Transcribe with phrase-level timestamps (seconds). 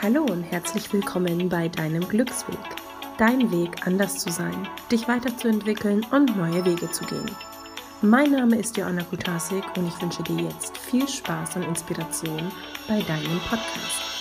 [0.00, 2.56] Hallo und herzlich willkommen bei deinem Glücksweg.
[3.18, 7.28] Dein Weg, anders zu sein, dich weiterzuentwickeln und neue Wege zu gehen.
[8.00, 12.52] Mein Name ist Joanna Kutasik und ich wünsche dir jetzt viel Spaß und Inspiration
[12.86, 14.17] bei deinem Podcast.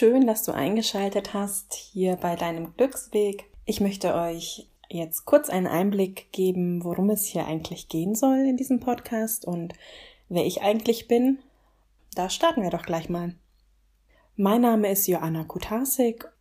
[0.00, 3.50] Schön, dass du eingeschaltet hast hier bei deinem Glücksweg.
[3.66, 8.56] Ich möchte euch jetzt kurz einen Einblick geben, worum es hier eigentlich gehen soll in
[8.56, 9.74] diesem Podcast und
[10.30, 11.40] wer ich eigentlich bin.
[12.14, 13.34] Da starten wir doch gleich mal.
[14.36, 16.32] Mein Name ist Joanna Kutasik.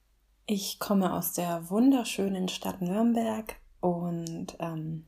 [0.45, 5.05] Ich komme aus der wunderschönen Stadt Nürnberg und ähm,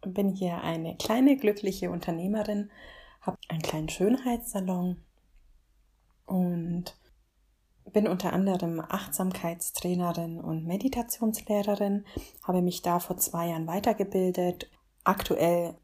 [0.00, 2.72] bin hier eine kleine glückliche Unternehmerin,
[3.20, 4.96] habe einen kleinen Schönheitssalon
[6.26, 6.96] und
[7.94, 12.04] bin unter anderem Achtsamkeitstrainerin und Meditationslehrerin,
[12.42, 14.70] habe mich da vor zwei Jahren weitergebildet.
[15.04, 15.74] Aktuell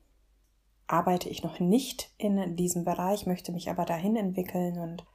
[0.87, 5.07] arbeite ich noch nicht in diesem Bereich, möchte mich aber dahin entwickeln und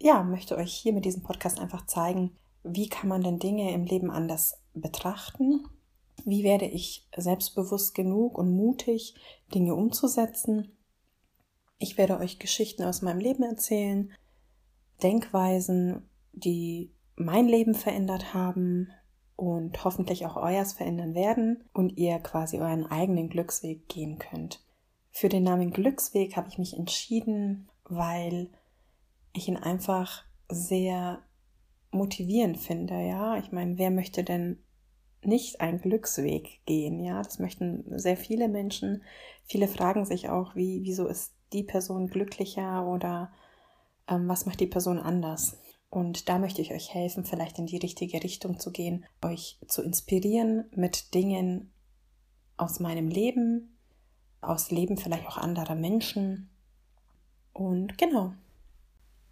[0.00, 3.84] ja, möchte euch hier mit diesem Podcast einfach zeigen, wie kann man denn Dinge im
[3.84, 5.66] Leben anders betrachten?
[6.24, 9.14] Wie werde ich selbstbewusst genug und mutig,
[9.52, 10.76] Dinge umzusetzen?
[11.78, 14.12] Ich werde euch Geschichten aus meinem Leben erzählen,
[15.04, 18.90] Denkweisen, die mein Leben verändert haben
[19.36, 24.64] und hoffentlich auch euers verändern werden und ihr quasi euren eigenen Glücksweg gehen könnt.
[25.10, 28.50] Für den Namen Glücksweg habe ich mich entschieden, weil
[29.32, 31.22] ich ihn einfach sehr
[31.90, 33.36] motivierend finde, ja.
[33.38, 34.58] Ich meine, wer möchte denn
[35.22, 37.22] nicht einen Glücksweg gehen, ja?
[37.22, 39.02] Das möchten sehr viele Menschen.
[39.44, 43.32] Viele fragen sich auch, wie, wieso ist die Person glücklicher oder
[44.06, 45.56] was macht die Person anders.
[45.90, 49.82] Und da möchte ich euch helfen, vielleicht in die richtige Richtung zu gehen, euch zu
[49.82, 51.72] inspirieren mit Dingen
[52.56, 53.78] aus meinem Leben,
[54.40, 56.50] aus Leben vielleicht auch anderer Menschen.
[57.52, 58.32] Und genau.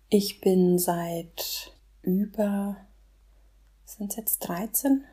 [0.09, 2.77] Ich bin seit über,
[3.85, 5.05] sind es jetzt 13?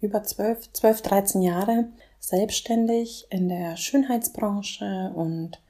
[0.00, 1.88] Über 12, 12, 13 Jahre
[2.18, 5.60] selbstständig in der Schönheitsbranche und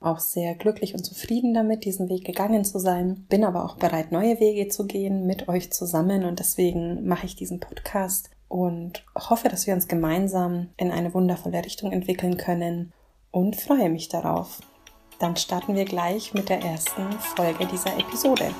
[0.00, 3.26] auch sehr glücklich und zufrieden damit, diesen Weg gegangen zu sein.
[3.28, 7.36] Bin aber auch bereit, neue Wege zu gehen mit euch zusammen und deswegen mache ich
[7.36, 12.92] diesen Podcast und hoffe, dass wir uns gemeinsam in eine wundervolle Richtung entwickeln können
[13.30, 14.60] und freue mich darauf.
[15.18, 18.50] Dann starten wir gleich mit der ersten Folge dieser Episode.